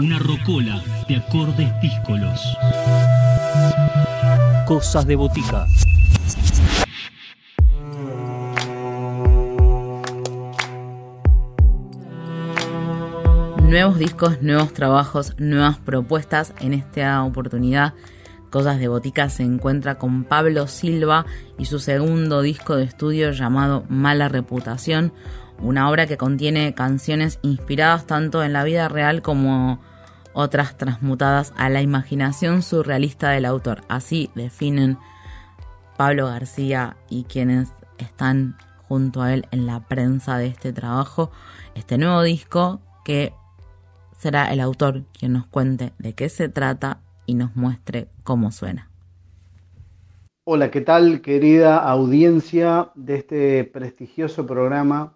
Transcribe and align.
Una 0.00 0.18
rocola 0.18 0.82
de 1.08 1.16
acordes 1.16 1.68
díscolos. 1.82 2.56
Cosas 4.66 5.06
de 5.06 5.14
botica. 5.14 5.66
Nuevos 13.68 13.98
discos, 13.98 14.40
nuevos 14.40 14.72
trabajos, 14.72 15.34
nuevas 15.36 15.76
propuestas. 15.76 16.54
En 16.60 16.72
esta 16.72 17.22
oportunidad, 17.22 17.92
Cosas 18.48 18.80
de 18.80 18.88
Botica 18.88 19.28
se 19.28 19.42
encuentra 19.42 19.96
con 19.96 20.24
Pablo 20.24 20.66
Silva 20.66 21.26
y 21.58 21.66
su 21.66 21.78
segundo 21.78 22.40
disco 22.40 22.74
de 22.74 22.84
estudio 22.84 23.32
llamado 23.32 23.84
Mala 23.90 24.28
Reputación, 24.28 25.12
una 25.60 25.90
obra 25.90 26.06
que 26.06 26.16
contiene 26.16 26.74
canciones 26.74 27.38
inspiradas 27.42 28.06
tanto 28.06 28.42
en 28.42 28.54
la 28.54 28.64
vida 28.64 28.88
real 28.88 29.20
como 29.20 29.78
otras 30.32 30.76
transmutadas 30.76 31.52
a 31.56 31.68
la 31.68 31.82
imaginación 31.82 32.62
surrealista 32.62 33.30
del 33.30 33.44
autor. 33.44 33.82
Así 33.88 34.30
definen 34.34 34.98
Pablo 35.96 36.26
García 36.26 36.96
y 37.08 37.24
quienes 37.24 37.72
están 37.98 38.56
junto 38.88 39.22
a 39.22 39.34
él 39.34 39.46
en 39.50 39.66
la 39.66 39.80
prensa 39.86 40.38
de 40.38 40.46
este 40.46 40.72
trabajo, 40.72 41.30
este 41.74 41.98
nuevo 41.98 42.22
disco 42.22 42.80
que 43.04 43.32
será 44.18 44.52
el 44.52 44.60
autor 44.60 45.04
quien 45.18 45.32
nos 45.32 45.46
cuente 45.46 45.92
de 45.98 46.14
qué 46.14 46.28
se 46.28 46.48
trata 46.48 47.00
y 47.26 47.34
nos 47.34 47.54
muestre 47.56 48.08
cómo 48.24 48.50
suena. 48.50 48.90
Hola, 50.44 50.70
¿qué 50.70 50.80
tal 50.80 51.20
querida 51.20 51.78
audiencia 51.78 52.90
de 52.94 53.16
este 53.16 53.64
prestigioso 53.64 54.46
programa 54.46 55.14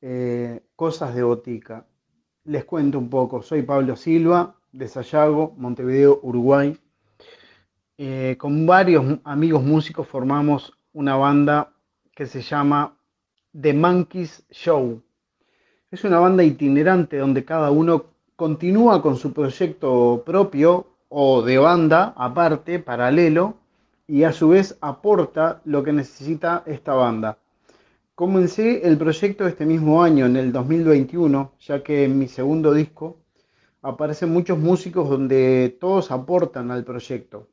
eh, 0.00 0.62
Cosas 0.74 1.14
de 1.14 1.22
Botica? 1.22 1.86
Les 2.46 2.64
cuento 2.64 3.00
un 3.00 3.10
poco, 3.10 3.42
soy 3.42 3.62
Pablo 3.62 3.96
Silva 3.96 4.54
de 4.70 4.86
Sayago, 4.86 5.54
Montevideo, 5.56 6.20
Uruguay. 6.22 6.78
Eh, 7.98 8.36
con 8.38 8.64
varios 8.64 9.18
amigos 9.24 9.64
músicos 9.64 10.06
formamos 10.06 10.72
una 10.92 11.16
banda 11.16 11.72
que 12.14 12.26
se 12.26 12.42
llama 12.42 12.96
The 13.60 13.74
Monkeys 13.74 14.46
Show. 14.52 15.02
Es 15.90 16.04
una 16.04 16.20
banda 16.20 16.44
itinerante 16.44 17.18
donde 17.18 17.44
cada 17.44 17.72
uno 17.72 18.04
continúa 18.36 19.02
con 19.02 19.16
su 19.16 19.32
proyecto 19.32 20.22
propio 20.24 20.86
o 21.08 21.42
de 21.42 21.58
banda 21.58 22.14
aparte, 22.16 22.78
paralelo, 22.78 23.56
y 24.06 24.22
a 24.22 24.30
su 24.30 24.50
vez 24.50 24.78
aporta 24.80 25.62
lo 25.64 25.82
que 25.82 25.92
necesita 25.92 26.62
esta 26.64 26.94
banda. 26.94 27.38
Comencé 28.16 28.88
el 28.88 28.96
proyecto 28.96 29.46
este 29.46 29.66
mismo 29.66 30.02
año, 30.02 30.24
en 30.24 30.36
el 30.36 30.50
2021, 30.50 31.52
ya 31.60 31.82
que 31.82 32.04
en 32.04 32.18
mi 32.18 32.28
segundo 32.28 32.72
disco 32.72 33.18
aparecen 33.82 34.30
muchos 34.30 34.58
músicos 34.58 35.10
donde 35.10 35.76
todos 35.78 36.10
aportan 36.10 36.70
al 36.70 36.82
proyecto. 36.82 37.50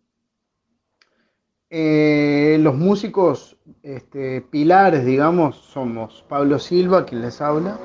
Eh, 1.70 2.58
los 2.62 2.78
músicos 2.78 3.58
este, 3.82 4.40
pilares, 4.40 5.06
digamos, 5.06 5.58
somos 5.58 6.24
Pablo 6.30 6.58
Silva, 6.60 7.06
quien 7.06 7.20
les 7.20 7.42
habla, 7.42 7.78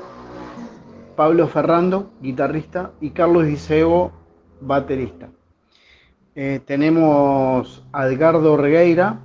Pablo 1.16 1.48
Ferrando, 1.48 2.12
guitarrista, 2.22 2.92
y 3.00 3.10
Carlos 3.10 3.48
Iseo, 3.48 4.12
baterista. 4.60 5.32
Eh, 6.36 6.60
tenemos 6.64 7.84
a 7.90 8.06
Edgardo 8.06 8.56
Regueira 8.56 9.20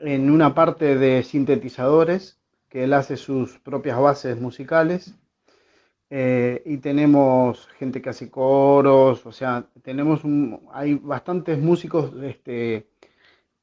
en 0.00 0.30
una 0.30 0.54
parte 0.54 0.98
de 0.98 1.22
sintetizadores, 1.22 2.39
que 2.70 2.84
él 2.84 2.94
hace 2.94 3.16
sus 3.16 3.58
propias 3.58 4.00
bases 4.00 4.40
musicales. 4.40 5.14
Eh, 6.08 6.62
y 6.64 6.78
tenemos 6.78 7.68
gente 7.78 8.00
que 8.02 8.08
hace 8.10 8.30
coros, 8.30 9.24
o 9.26 9.30
sea, 9.30 9.66
tenemos 9.82 10.22
hay 10.72 10.94
bastantes 10.94 11.56
músicos 11.58 12.12
este, 12.24 12.88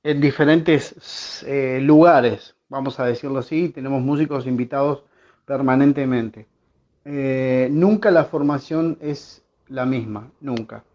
en 0.01 0.21
diferentes 0.21 1.43
eh, 1.45 1.79
lugares, 1.81 2.55
vamos 2.69 3.01
a 3.01 3.05
decirlo 3.05 3.39
así, 3.39 3.67
tenemos 3.67 4.01
músicos 4.01 4.47
invitados 4.47 5.03
permanentemente. 5.45 6.47
Eh, 7.03 7.67
nunca 7.69 8.11
la 8.11 8.23
formación 8.23 8.97
es 9.01 9.43
la 9.67 9.85
misma, 9.85 10.31
nunca. 10.39 10.85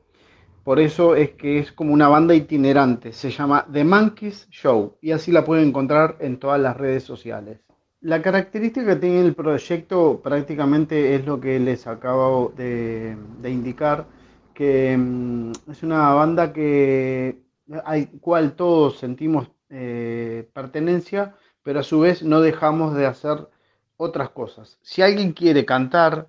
Por 0.65 0.81
eso 0.81 1.17
es 1.17 1.33
que 1.33 1.59
es 1.59 1.73
como 1.73 1.93
una 1.93 2.09
banda 2.09 2.35
itinerante, 2.35 3.13
se 3.13 3.31
llama 3.31 3.67
The 3.71 3.85
Monkeys 3.85 4.49
Show 4.51 4.97
y 5.03 5.11
así 5.11 5.33
la 5.33 5.45
pueden 5.45 5.69
encontrar 5.69 6.17
en 6.21 6.39
todas 6.39 6.61
las 6.61 6.79
redes 6.79 7.03
sociales. 7.03 7.59
La 8.03 8.21
característica 8.21 8.85
que 8.85 8.97
tiene 8.97 9.21
el 9.21 9.35
proyecto 9.35 10.21
prácticamente 10.21 11.15
es 11.15 11.25
lo 11.25 11.41
que 11.41 11.61
les 11.61 11.87
acabo 11.87 12.53
de, 12.57 13.17
indicar, 13.45 14.07
que 14.53 14.97
mm, 14.97 15.53
es 15.71 15.85
una 15.85 16.13
banda 16.13 16.53
que 16.53 17.43
al 17.85 18.11
cual 18.21 18.57
todos 18.57 18.99
sentimos 18.99 19.49
eh, 19.71 20.49
pertenencia, 20.53 21.37
pero 21.63 21.79
a 21.79 21.85
su 21.85 22.01
vez 22.01 22.25
no 22.25 22.41
dejamos 22.41 22.95
de 22.95 23.07
hacer 23.07 23.49
otras 23.97 24.31
cosas. 24.31 24.79
Si 24.83 25.01
alguien 25.01 25.33
quiere 25.33 25.65
cantar, 25.65 26.29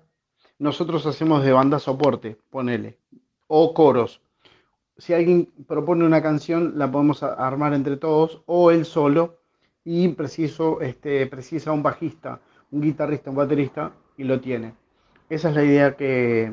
nosotros 0.60 1.04
hacemos 1.06 1.44
de 1.44 1.52
banda 1.52 1.80
soporte, 1.80 2.38
ponele, 2.50 2.98
o 3.48 3.74
coros. 3.74 4.20
Si 4.96 5.12
alguien 5.12 5.52
propone 5.66 6.04
una 6.04 6.22
canción, 6.22 6.74
la 6.78 6.88
podemos 6.92 7.24
armar 7.24 7.74
entre 7.74 7.96
todos, 7.96 8.42
o 8.46 8.70
él 8.70 8.84
solo, 8.84 9.40
y 9.84 10.08
preciso, 10.08 10.80
este, 10.80 11.26
precisa 11.26 11.72
un 11.72 11.82
bajista, 11.82 12.40
un 12.70 12.80
guitarrista, 12.80 13.30
un 13.30 13.36
baterista, 13.36 13.92
y 14.16 14.24
lo 14.24 14.40
tiene. 14.40 14.74
Esa 15.28 15.50
es 15.50 15.54
la 15.54 15.64
idea 15.64 15.96
que, 15.96 16.52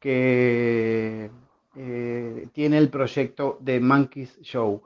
que 0.00 1.30
eh, 1.76 2.48
tiene 2.52 2.78
el 2.78 2.88
proyecto 2.90 3.58
de 3.60 3.80
Monkeys 3.80 4.40
Show. 4.42 4.82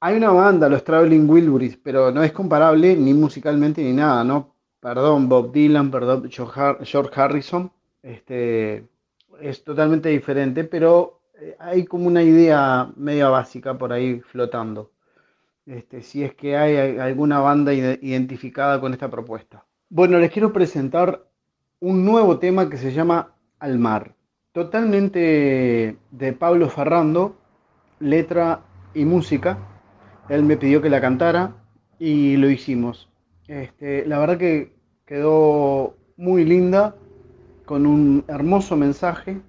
Hay 0.00 0.16
una 0.16 0.30
banda, 0.30 0.68
los 0.68 0.84
Traveling 0.84 1.28
Wilburys, 1.28 1.76
pero 1.76 2.10
no 2.10 2.22
es 2.22 2.32
comparable 2.32 2.96
ni 2.96 3.12
musicalmente 3.14 3.82
ni 3.82 3.92
nada, 3.92 4.24
¿no? 4.24 4.54
Perdón, 4.80 5.28
Bob 5.28 5.52
Dylan, 5.52 5.90
perdón, 5.90 6.30
George 6.30 7.20
Harrison. 7.20 7.70
Este, 8.02 8.88
es 9.40 9.62
totalmente 9.62 10.08
diferente, 10.08 10.64
pero 10.64 11.20
eh, 11.38 11.56
hay 11.58 11.84
como 11.84 12.06
una 12.06 12.22
idea 12.22 12.90
media 12.96 13.28
básica 13.28 13.76
por 13.76 13.92
ahí 13.92 14.20
flotando. 14.20 14.90
Este, 15.70 16.02
si 16.02 16.24
es 16.24 16.34
que 16.34 16.56
hay 16.56 16.98
alguna 16.98 17.38
banda 17.38 17.72
identificada 17.72 18.80
con 18.80 18.92
esta 18.92 19.08
propuesta. 19.08 19.64
Bueno, 19.88 20.18
les 20.18 20.32
quiero 20.32 20.52
presentar 20.52 21.24
un 21.78 22.04
nuevo 22.04 22.38
tema 22.38 22.68
que 22.68 22.76
se 22.76 22.92
llama 22.92 23.34
Al 23.58 23.78
mar. 23.78 24.14
Totalmente 24.52 25.96
de 26.10 26.32
Pablo 26.32 26.68
Ferrando, 26.68 27.36
letra 28.00 28.62
y 28.94 29.04
música 29.04 29.58
él 30.30 30.44
me 30.44 30.56
pidió 30.56 30.80
que 30.80 30.88
la 30.88 31.00
cantara 31.00 31.56
y 31.98 32.36
lo 32.36 32.48
hicimos. 32.48 33.10
Este, 33.48 34.06
la 34.06 34.20
verdad 34.20 34.38
que 34.38 34.72
quedó 35.04 35.96
muy 36.16 36.44
linda, 36.44 36.94
con 37.64 37.84
un 37.84 38.24
hermoso 38.28 38.76
mensaje 38.76 39.40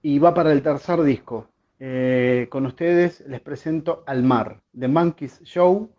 y 0.00 0.20
va 0.20 0.34
para 0.34 0.52
el 0.52 0.62
tercer 0.62 1.02
disco. 1.02 1.48
Eh, 1.80 2.48
con 2.50 2.66
ustedes 2.66 3.20
les 3.26 3.40
presento 3.40 4.02
Al 4.06 4.24
Mar, 4.24 4.62
de 4.72 4.88
Monkeys 4.88 5.40
Show, 5.44 5.94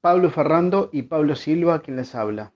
Pablo 0.00 0.30
Ferrando 0.30 0.90
y 0.92 1.02
Pablo 1.02 1.36
Silva 1.36 1.82
quien 1.82 1.96
les 1.96 2.14
habla. 2.14 2.52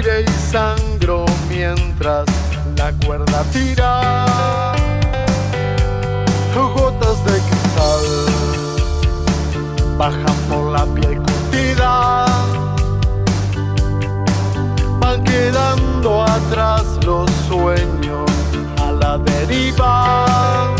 Y 0.00 0.50
sangro 0.50 1.26
mientras 1.50 2.24
la 2.74 2.90
cuerda 3.04 3.44
tira. 3.52 4.24
Gotas 6.54 7.22
de 7.26 7.32
cristal 7.32 8.04
bajan 9.98 10.36
por 10.48 10.72
la 10.72 10.86
piel 10.94 11.18
curtida. 11.18 12.24
Van 15.00 15.22
quedando 15.22 16.22
atrás 16.22 16.84
los 17.04 17.30
sueños 17.46 18.30
a 18.78 18.92
la 18.92 19.18
deriva. 19.18 20.79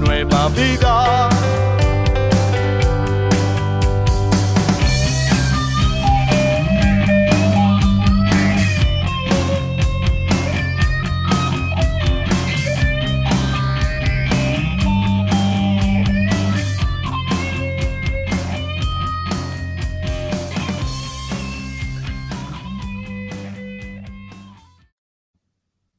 Nueva 0.00 0.48
vida. 0.48 1.28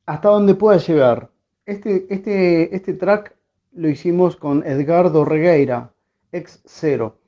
hasta 0.05 0.29
donde 0.29 0.55
pueda 0.55 0.77
llegar. 0.77 1.29
Este, 1.65 2.05
este, 2.09 2.75
este 2.75 2.93
track 2.93 3.35
lo 3.75 3.89
hicimos 3.89 4.35
con 4.35 4.63
Edgardo 4.65 5.25
Regueira, 5.25 5.91
ex 6.31 6.61
Cero. 6.65 7.19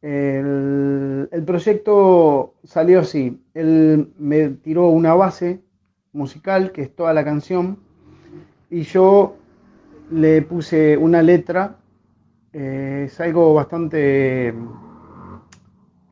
El, 0.00 1.28
el, 1.30 1.44
proyecto 1.44 2.54
salió 2.64 3.00
así. 3.00 3.42
Él 3.54 4.12
me 4.18 4.48
tiró 4.50 4.88
una 4.88 5.14
base 5.14 5.62
musical, 6.12 6.72
que 6.72 6.82
es 6.82 6.94
toda 6.94 7.14
la 7.14 7.24
canción, 7.24 7.78
y 8.70 8.82
yo 8.82 9.36
le 10.10 10.42
puse 10.42 10.96
una 10.96 11.22
letra. 11.22 11.76
Eh, 12.52 13.04
es 13.06 13.20
algo 13.20 13.54
bastante 13.54 14.54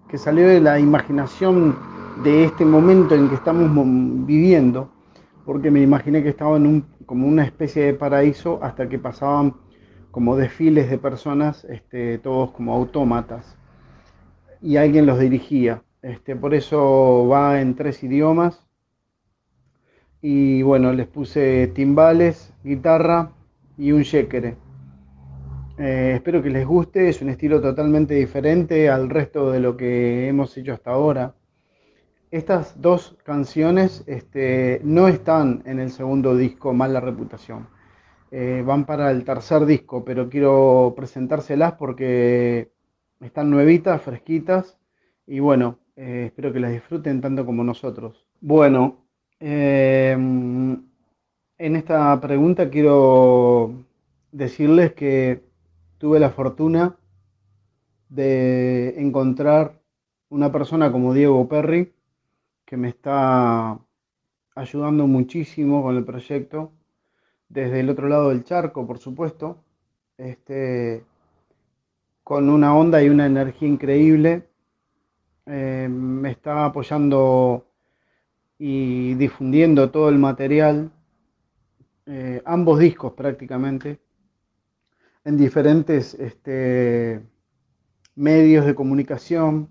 que 0.09 0.19
salió 0.19 0.49
de 0.49 0.61
la 0.61 0.79
imaginación 0.79 1.77
de 2.23 2.45
este 2.45 2.65
momento 2.65 3.15
en 3.15 3.29
que 3.29 3.35
estamos 3.35 3.71
viviendo 4.27 4.91
porque 5.45 5.71
me 5.71 5.81
imaginé 5.81 6.23
que 6.23 6.29
estaba 6.29 6.57
en 6.57 6.67
un, 6.67 6.87
como 7.07 7.27
una 7.27 7.45
especie 7.45 7.85
de 7.85 7.95
paraíso 7.95 8.59
hasta 8.63 8.89
que 8.89 8.99
pasaban 8.99 9.55
como 10.13 10.37
desfiles 10.37 10.89
de 10.89 10.99
personas, 10.99 11.65
este, 11.65 12.19
todos 12.19 12.53
como 12.53 12.73
autómatas, 12.73 13.57
y 14.61 14.77
alguien 14.77 15.07
los 15.07 15.19
dirigía. 15.19 15.83
Este, 16.03 16.37
por 16.37 16.55
eso 16.55 17.27
va 17.27 17.61
en 17.61 17.75
tres 17.75 18.05
idiomas. 18.05 18.65
Y 20.21 20.63
bueno, 20.63 20.93
les 20.93 21.09
puse 21.09 21.67
timbales, 21.75 22.55
guitarra 22.63 23.33
y 23.77 23.91
un 23.91 24.03
shekere. 24.03 24.57
Eh, 25.79 26.13
espero 26.15 26.41
que 26.41 26.51
les 26.51 26.65
guste, 26.65 27.09
es 27.09 27.21
un 27.21 27.31
estilo 27.31 27.61
totalmente 27.61 28.15
diferente 28.15 28.89
al 28.89 29.11
resto 29.11 29.51
de 29.51 29.59
lo 29.59 29.77
que 29.77 30.29
hemos 30.29 30.57
hecho 30.57 30.75
hasta 30.75 30.93
ahora 30.93 31.35
estas 32.33 32.81
dos 32.81 33.15
canciones 33.25 34.05
este, 34.07 34.81
no 34.85 35.07
están 35.07 35.63
en 35.67 35.79
el 35.79 35.91
segundo 35.91 36.35
disco 36.35 36.73
Mala 36.73 36.99
Reputación. 36.99 37.69
Eh, 38.35 38.63
van 38.65 38.87
para 38.87 39.11
el 39.11 39.25
tercer 39.25 39.67
disco, 39.67 40.07
pero 40.07 40.31
quiero 40.31 40.95
presentárselas 40.97 41.75
porque 41.75 42.73
están 43.21 43.51
nuevitas, 43.51 44.01
fresquitas 44.01 44.79
y 45.27 45.39
bueno, 45.41 45.81
eh, 45.97 46.25
espero 46.29 46.51
que 46.51 46.61
las 46.61 46.73
disfruten 46.73 47.21
tanto 47.21 47.45
como 47.45 47.63
nosotros. 47.63 48.27
Bueno, 48.41 49.05
eh, 49.39 50.13
en 50.13 51.77
esta 51.77 52.19
pregunta 52.23 52.71
quiero 52.71 53.85
decirles 54.31 54.95
que 54.95 55.45
tuve 55.99 56.19
la 56.19 56.31
fortuna 56.31 56.97
de 58.09 58.95
encontrar 58.99 59.79
una 60.31 60.51
persona 60.51 60.91
como 60.91 61.13
Diego 61.13 61.47
Perry, 61.51 61.93
que 62.65 62.79
me 62.79 62.89
está 62.89 63.79
ayudando 64.55 65.07
muchísimo 65.07 65.83
con 65.83 65.99
el 65.99 66.05
proyecto, 66.07 66.73
desde 67.53 67.81
el 67.81 67.91
otro 67.91 68.09
lado 68.09 68.31
del 68.31 68.45
charco, 68.45 68.87
por 68.87 68.99
supuesto, 68.99 69.59
este, 70.17 71.05
con 72.25 72.49
una 72.49 72.75
onda 72.75 73.03
y 73.03 73.09
una 73.09 73.27
energía 73.27 73.69
increíble. 73.69 74.49
Eh, 75.47 75.89
me 75.91 76.31
está 76.31 76.65
apoyando 76.65 77.67
y 78.59 79.15
difundiendo 79.15 79.91
todo 79.91 80.09
el 80.09 80.19
material, 80.19 80.91
eh, 82.07 82.41
ambos 82.45 82.79
discos 82.79 83.13
prácticamente, 83.13 84.01
en 85.25 85.37
diferentes 85.37 86.15
este, 86.15 87.21
medios 88.15 88.67
de 88.67 88.75
comunicación, 88.75 89.69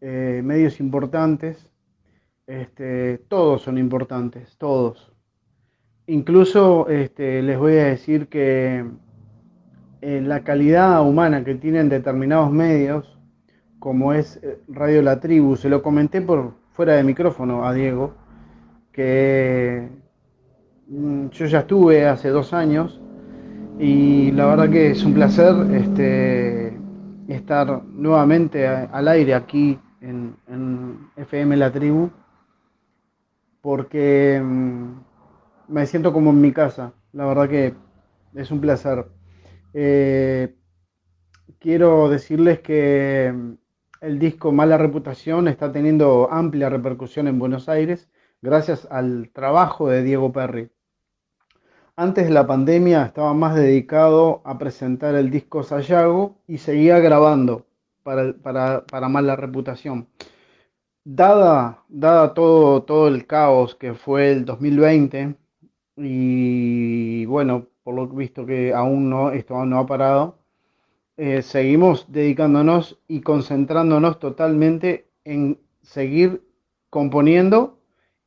eh, 0.00 0.40
medios 0.44 0.80
importantes 0.80 1.72
este, 2.46 3.18
todos 3.28 3.62
son 3.62 3.78
importantes, 3.78 4.56
todos. 4.58 5.11
Incluso 6.12 6.90
este, 6.90 7.40
les 7.40 7.58
voy 7.58 7.78
a 7.78 7.84
decir 7.84 8.28
que 8.28 8.84
eh, 10.02 10.20
la 10.20 10.44
calidad 10.44 11.00
humana 11.08 11.42
que 11.42 11.54
tienen 11.54 11.88
determinados 11.88 12.52
medios, 12.52 13.18
como 13.78 14.12
es 14.12 14.38
eh, 14.42 14.58
Radio 14.68 15.00
La 15.00 15.20
Tribu, 15.20 15.56
se 15.56 15.70
lo 15.70 15.82
comenté 15.82 16.20
por 16.20 16.52
fuera 16.72 16.96
de 16.96 17.02
micrófono 17.02 17.64
a 17.64 17.72
Diego, 17.72 18.12
que 18.92 19.88
mm, 20.88 21.28
yo 21.28 21.46
ya 21.46 21.60
estuve 21.60 22.06
hace 22.06 22.28
dos 22.28 22.52
años 22.52 23.00
y 23.78 24.32
la 24.32 24.44
verdad 24.48 24.68
que 24.68 24.90
es 24.90 25.02
un 25.04 25.14
placer 25.14 25.54
este, 25.72 26.78
estar 27.26 27.84
nuevamente 27.84 28.66
al 28.66 29.08
aire 29.08 29.32
aquí 29.32 29.78
en, 30.02 30.36
FM 31.16 31.56
La 31.56 31.72
Tribu 31.72 32.10
porque 33.62 34.42
mm, 34.44 35.11
me 35.72 35.86
siento 35.86 36.12
como 36.12 36.30
en 36.30 36.40
mi 36.40 36.52
casa. 36.52 36.92
La 37.12 37.26
verdad 37.26 37.48
que 37.48 37.74
es 38.34 38.50
un 38.50 38.60
placer. 38.60 39.06
Eh, 39.74 40.54
quiero 41.58 42.08
decirles 42.08 42.60
que 42.60 43.32
mm, 43.34 43.52
el 44.02 44.18
disco 44.18 44.52
Mala 44.52 44.78
Reputación 44.78 45.48
está 45.48 45.72
teniendo 45.72 46.28
amplia 46.30 46.68
repercusión 46.68 47.26
en 47.28 47.38
Buenos 47.38 47.68
Aires 47.68 48.10
gracias 48.42 48.86
al 48.90 49.30
trabajo 49.32 49.88
de 49.88 50.02
Diego 50.02 50.32
Perry. 50.32 50.70
Antes 51.96 52.26
de 52.26 52.32
la 52.32 52.46
pandemia 52.46 53.04
estaba 53.04 53.34
más 53.34 53.54
dedicado 53.54 54.42
a 54.44 54.58
presentar 54.58 55.14
el 55.14 55.30
disco 55.30 55.62
Sayago 55.62 56.38
y 56.46 56.58
seguía 56.58 56.98
grabando 57.00 57.66
para, 58.02 58.32
para, 58.34 58.84
para 58.86 59.08
Mala 59.08 59.36
Reputación 59.36 60.08
dada, 61.04 61.84
dada 61.88 62.34
todo, 62.34 62.82
todo 62.84 63.08
el 63.08 63.26
caos 63.26 63.74
que 63.74 63.94
fue 63.94 64.32
el 64.32 64.44
2020 64.44 65.36
y 66.02 67.24
bueno, 67.26 67.66
por 67.82 67.94
lo 67.94 68.08
visto 68.08 68.46
que 68.46 68.72
aún 68.74 69.10
no, 69.10 69.30
esto 69.30 69.64
no 69.64 69.78
ha 69.78 69.86
parado, 69.86 70.38
eh, 71.16 71.42
seguimos 71.42 72.10
dedicándonos 72.10 72.98
y 73.06 73.20
concentrándonos 73.20 74.18
totalmente 74.18 75.10
en 75.24 75.60
seguir 75.82 76.42
componiendo 76.90 77.78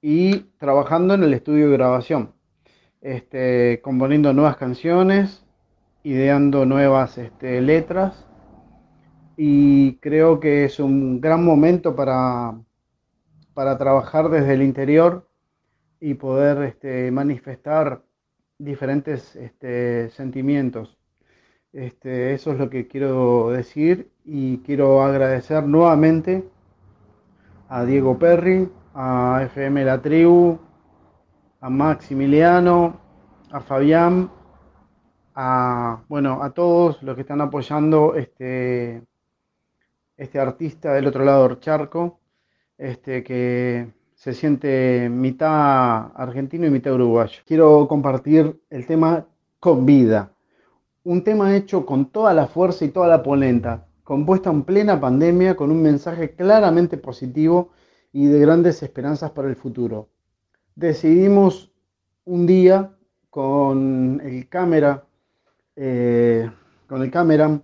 y 0.01 0.39
trabajando 0.59 1.13
en 1.15 1.23
el 1.23 1.33
estudio 1.33 1.69
de 1.69 1.77
grabación, 1.77 2.33
este, 3.01 3.81
componiendo 3.81 4.33
nuevas 4.33 4.57
canciones, 4.57 5.45
ideando 6.03 6.65
nuevas 6.65 7.17
este, 7.17 7.61
letras. 7.61 8.27
Y 9.37 9.95
creo 9.97 10.39
que 10.39 10.65
es 10.65 10.79
un 10.79 11.19
gran 11.19 11.43
momento 11.43 11.95
para, 11.95 12.53
para 13.53 13.77
trabajar 13.77 14.29
desde 14.29 14.53
el 14.53 14.61
interior 14.61 15.27
y 15.99 16.15
poder 16.15 16.63
este, 16.63 17.11
manifestar 17.11 18.03
diferentes 18.57 19.35
este, 19.35 20.09
sentimientos. 20.11 20.97
Este, 21.73 22.33
eso 22.33 22.53
es 22.53 22.59
lo 22.59 22.69
que 22.69 22.87
quiero 22.87 23.49
decir 23.49 24.11
y 24.23 24.59
quiero 24.59 25.03
agradecer 25.03 25.63
nuevamente 25.65 26.47
a 27.67 27.83
Diego 27.83 28.17
Perry, 28.17 28.69
a 28.93 29.41
FM 29.45 29.83
La 29.83 30.01
Tribu, 30.01 30.59
a 31.59 31.69
Maximiliano, 31.69 32.99
a 33.51 33.59
Fabián, 33.59 34.31
a, 35.35 36.03
bueno, 36.07 36.41
a 36.43 36.51
todos 36.51 37.03
los 37.03 37.15
que 37.15 37.21
están 37.21 37.41
apoyando 37.41 38.15
este, 38.15 39.03
este 40.15 40.39
artista 40.39 40.93
del 40.93 41.07
otro 41.07 41.25
lado 41.25 41.55
charco, 41.55 42.19
este, 42.77 43.23
que 43.23 43.91
se 44.25 44.33
siente 44.33 45.07
mitad 45.07 46.07
argentino 46.15 46.65
y 46.65 46.71
mitad 46.71 46.95
uruguayo. 46.95 47.41
Quiero 47.45 47.87
compartir 47.87 48.59
el 48.71 48.87
tema 48.87 49.27
Con 49.59 49.85
Vida, 49.85 50.31
un 51.03 51.23
tema 51.23 51.55
hecho 51.55 51.85
con 51.85 52.07
toda 52.07 52.33
la 52.33 52.47
fuerza 52.47 52.85
y 52.85 52.89
toda 52.89 53.07
la 53.07 53.21
polenta. 53.21 53.85
compuesta 54.03 54.49
en 54.49 54.63
plena 54.63 54.99
pandemia 54.99 55.55
con 55.55 55.69
un 55.69 55.79
mensaje 55.79 56.33
claramente 56.33 56.97
positivo 56.97 57.69
y 58.11 58.25
de 58.25 58.39
grandes 58.39 58.81
esperanzas 58.81 59.29
para 59.29 59.47
el 59.47 59.55
futuro. 59.55 60.09
Decidimos 60.73 61.71
un 62.23 62.47
día 62.47 62.97
con 63.29 64.19
el 64.23 64.49
cámara, 64.49 65.03
eh, 65.75 66.49
con 66.87 67.03
el 67.03 67.11
cámara 67.11 67.61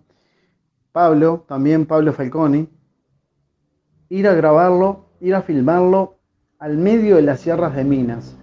Pablo, 0.91 1.43
también 1.47 1.87
Pablo 1.87 2.13
Falconi, 2.13 2.69
ir 4.09 4.27
a 4.27 4.35
grabarlo, 4.35 5.07
ir 5.21 5.33
a 5.33 5.41
filmarlo 5.41 6.20
al 6.61 6.77
medio 6.77 7.15
de 7.15 7.23
las 7.23 7.39
sierras 7.39 7.75
de 7.75 7.83
Minas. 7.83 8.37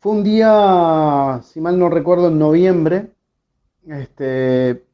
Fue 0.00 0.12
un 0.12 0.22
día, 0.22 1.40
si 1.42 1.62
mal 1.62 1.78
no 1.78 1.88
recuerdo, 1.88 2.28
en 2.28 2.38
noviembre, 2.38 3.14
este, 3.86 4.84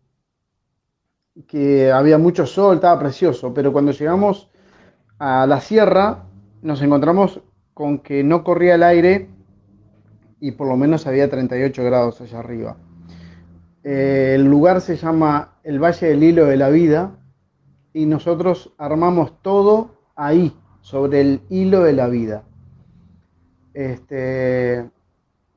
que 1.49 1.90
había 1.90 2.16
mucho 2.16 2.46
sol, 2.46 2.76
estaba 2.76 3.00
precioso, 3.00 3.52
pero 3.52 3.72
cuando 3.72 3.90
llegamos 3.90 4.50
a 5.18 5.44
la 5.49 5.61
sierra 5.61 6.26
nos 6.62 6.80
encontramos 6.80 7.40
con 7.75 7.99
que 7.99 8.22
no 8.22 8.44
corría 8.44 8.76
el 8.76 8.84
aire 8.84 9.28
y 10.38 10.52
por 10.52 10.68
lo 10.68 10.76
menos 10.76 11.08
había 11.08 11.28
38 11.28 11.82
grados 11.82 12.20
allá 12.20 12.38
arriba. 12.38 12.76
Eh, 13.82 14.34
el 14.37 14.44
lugar 14.44 14.80
se 14.80 14.96
llama 14.96 15.58
el 15.64 15.82
Valle 15.82 16.06
del 16.06 16.22
Hilo 16.22 16.46
de 16.46 16.56
la 16.56 16.68
Vida 16.68 17.18
y 17.92 18.06
nosotros 18.06 18.72
armamos 18.78 19.42
todo 19.42 19.96
ahí, 20.14 20.56
sobre 20.82 21.22
el 21.22 21.40
hilo 21.48 21.82
de 21.82 21.92
la 21.94 22.08
vida. 22.08 22.42
Este, 23.72 24.90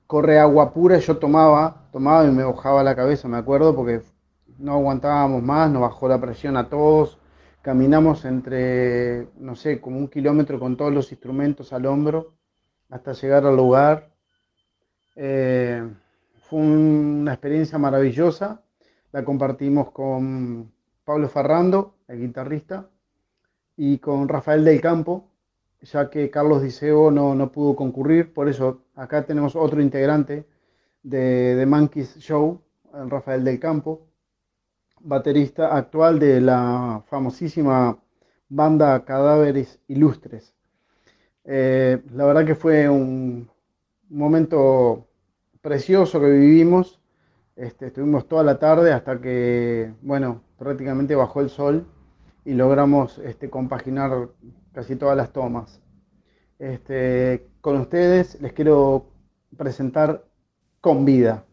corre 0.07 0.39
agua 0.39 0.73
pura, 0.73 0.97
yo 0.99 1.17
tomaba, 1.17 1.89
tomaba 1.91 2.25
y 2.25 2.31
me 2.31 2.45
mojaba 2.45 2.83
la 2.83 2.95
cabeza, 2.95 3.27
me 3.27 3.37
acuerdo, 3.37 3.75
porque 3.75 4.01
no 4.57 4.73
aguantábamos 4.73 5.43
más, 5.43 5.69
nos 5.69 5.81
bajó 5.81 6.07
la 6.07 6.21
presión 6.21 6.55
a 6.55 6.69
todos, 6.69 7.19
caminamos 7.61 8.23
entre, 8.23 9.27
no 9.37 9.55
sé, 9.55 9.81
como 9.81 9.97
un 9.97 10.07
kilómetro 10.07 10.59
con 10.59 10.77
todos 10.77 10.93
los 10.93 11.11
instrumentos 11.11 11.73
al 11.73 11.85
hombro 11.85 12.33
hasta 12.89 13.13
llegar 13.13 13.45
al 13.45 13.57
lugar. 13.57 14.11
Eh, 15.15 15.83
fue 16.35 16.59
una 16.59 17.33
experiencia 17.33 17.77
maravillosa, 17.77 18.61
la 19.11 19.25
compartimos 19.25 19.91
con 19.91 20.71
Pablo 21.03 21.27
Ferrando, 21.27 21.95
el 22.07 22.19
guitarrista, 22.19 22.87
y 23.77 23.97
con 23.99 24.27
Rafael 24.27 24.63
del 24.63 24.81
Campo, 24.81 25.25
ya 25.81 26.09
que 26.09 26.29
Carlos 26.29 26.61
Diceo 26.63 27.11
no, 27.11 27.35
no 27.35 27.51
pudo 27.51 27.75
concurrir, 27.75 28.33
por 28.33 28.49
eso 28.49 28.81
acá 28.95 29.25
tenemos 29.25 29.55
otro 29.55 29.81
integrante 29.81 30.45
de, 31.03 31.55
de 31.55 31.65
Monkeys 31.65 32.17
Show, 32.19 32.61
Rafael 32.93 33.43
del 33.43 33.59
Campo, 33.59 34.07
baterista 35.01 35.75
actual 35.75 36.19
de 36.19 36.41
la 36.41 37.03
famosísima 37.07 37.99
banda 38.49 39.03
Cadáveres 39.05 39.79
Ilustres. 39.87 40.53
Eh, 41.43 42.01
la 42.13 42.25
verdad 42.25 42.45
que 42.45 42.55
fue 42.55 42.89
un 42.89 43.49
momento 44.09 45.07
precioso 45.61 46.19
que 46.19 46.29
vivimos. 46.29 46.99
Este, 47.55 47.87
estuvimos 47.87 48.27
toda 48.27 48.43
la 48.43 48.59
tarde 48.59 48.91
hasta 48.91 49.21
que, 49.21 49.93
bueno, 50.01 50.41
prácticamente 50.57 51.15
bajó 51.15 51.41
el 51.41 51.49
sol 51.49 51.85
y 52.45 52.53
logramos 52.53 53.17
este, 53.17 53.49
compaginar 53.49 54.29
casi 54.71 54.95
todas 54.95 55.17
las 55.17 55.33
tomas. 55.33 55.81
Este, 56.59 57.47
con 57.59 57.77
ustedes 57.81 58.39
les 58.39 58.53
quiero 58.53 59.11
presentar 59.57 60.23
Con 60.79 61.03
Vida. 61.03 61.45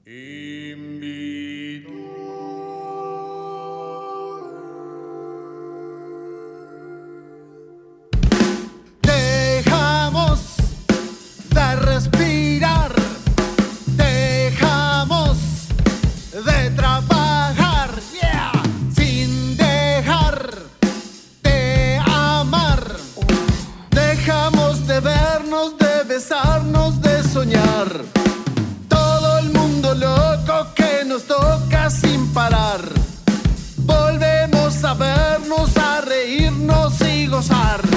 gozar. 37.43 37.92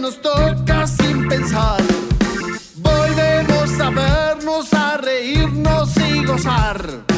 nos 0.00 0.20
toca 0.22 0.86
sin 0.86 1.28
pensar. 1.28 1.82
Volvemos 2.76 3.80
a 3.80 3.90
vernos, 3.90 4.72
a 4.72 4.96
reírnos 4.96 5.96
y 5.96 6.24
gozar. 6.24 7.09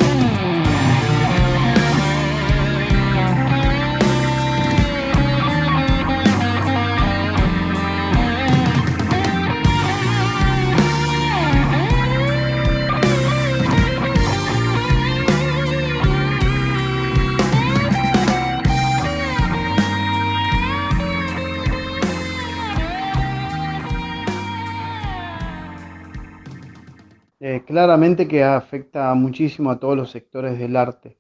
Claramente 27.73 28.29
que 28.29 28.45
afecta 28.45 29.14
muchísimo 29.14 29.71
a 29.71 29.81
todos 29.81 29.97
los 29.97 30.11
sectores 30.11 30.59
del 30.59 30.76
arte, 30.76 31.19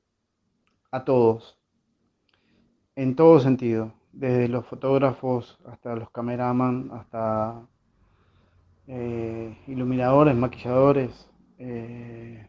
a 0.90 1.02
todos, 1.02 1.58
en 2.94 3.16
todo 3.16 3.40
sentido, 3.40 3.94
desde 4.12 4.48
los 4.48 4.66
fotógrafos 4.66 5.58
hasta 5.64 5.96
los 5.96 6.10
cameraman, 6.10 6.90
hasta 6.92 7.66
eh, 8.86 9.56
iluminadores, 9.66 10.36
maquilladores, 10.36 11.26
eh, 11.56 12.46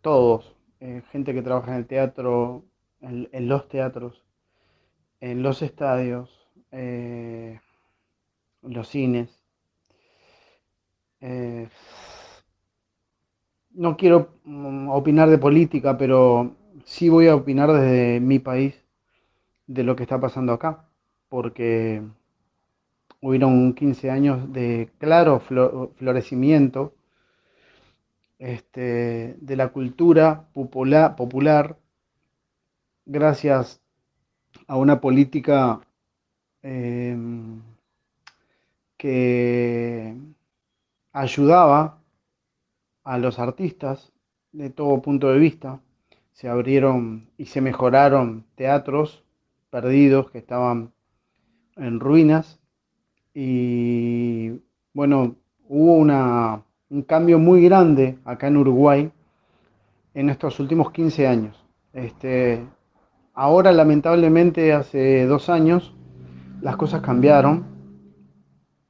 todos, 0.00 0.54
eh, 0.78 1.02
gente 1.10 1.34
que 1.34 1.42
trabaja 1.42 1.72
en 1.72 1.78
el 1.78 1.86
teatro, 1.88 2.66
en, 3.00 3.48
los 3.48 3.68
teatros, 3.68 4.24
en 5.18 5.42
los 5.42 5.60
estadios, 5.62 6.30
en 6.70 7.60
los 8.62 8.86
cines 8.86 9.28
no 13.80 13.96
quiero 13.96 14.34
mm, 14.44 14.90
opinar 14.90 15.30
de 15.30 15.38
política, 15.38 15.96
pero 15.96 16.54
sí 16.84 17.08
voy 17.08 17.28
a 17.28 17.34
opinar 17.34 17.72
desde 17.72 18.20
mi 18.20 18.38
país 18.38 18.74
de 19.66 19.84
lo 19.84 19.96
que 19.96 20.02
está 20.02 20.20
pasando 20.20 20.52
acá, 20.52 20.84
porque 21.30 22.02
hubieron 23.22 23.72
15 23.72 24.10
años 24.10 24.52
de 24.52 24.90
claro 24.98 25.40
florecimiento 25.40 26.94
este, 28.38 29.36
de 29.40 29.56
la 29.56 29.68
cultura 29.68 30.48
popular, 30.52 31.78
gracias 33.06 33.80
a 34.66 34.76
una 34.76 35.00
política 35.00 35.80
em, 36.62 37.62
que 38.98 40.14
ayudaba 41.12 41.99
a 43.04 43.18
los 43.18 43.38
artistas 43.38 44.12
de 44.52 44.70
todo 44.70 45.02
punto 45.02 45.30
de 45.30 45.38
vista. 45.38 45.80
Se 46.32 46.48
abrieron 46.48 47.28
y 47.36 47.46
se 47.46 47.60
mejoraron 47.60 48.44
teatros 48.54 49.24
perdidos 49.70 50.30
que 50.30 50.38
estaban 50.38 50.92
en 51.76 52.00
ruinas 52.00 52.60
y 53.34 54.60
bueno, 54.92 55.36
hubo 55.68 55.94
una, 55.94 56.62
un 56.88 57.02
cambio 57.02 57.38
muy 57.38 57.62
grande 57.64 58.18
acá 58.24 58.48
en 58.48 58.56
Uruguay 58.56 59.12
en 60.14 60.30
estos 60.30 60.58
últimos 60.60 60.90
15 60.90 61.26
años. 61.26 61.64
Este, 61.92 62.66
ahora 63.34 63.72
lamentablemente 63.72 64.72
hace 64.72 65.26
dos 65.26 65.48
años 65.48 65.94
las 66.60 66.76
cosas 66.76 67.00
cambiaron. 67.02 67.64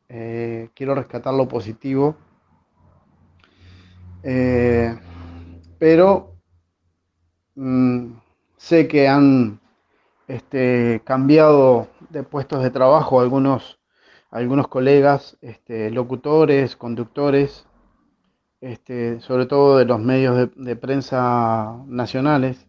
Eh, 0.09 0.71
quiero 0.75 0.95
rescatar 0.95 1.35
lo 1.35 1.47
positivo. 1.47 2.17
Eh, 4.23 4.99
pero 5.79 6.37
mm, 7.55 8.13
sé 8.57 8.89
que 8.89 9.09
han 9.09 9.61
este, 10.29 11.03
cambiado 11.05 11.89
de 12.11 12.23
puestos 12.23 12.63
de 12.63 12.71
trabajo 12.71 13.21
algunos, 13.21 13.81
algunos 14.31 14.69
colegas, 14.69 15.39
este, 15.41 15.91
locutores, 15.91 16.77
conductores, 16.77 17.67
este, 18.61 19.21
sobre 19.21 19.47
todo 19.47 19.79
de 19.79 19.87
los 19.87 20.01
medios 20.01 20.51
de, 20.55 20.77
prensa 20.77 21.83
nacionales, 21.87 22.67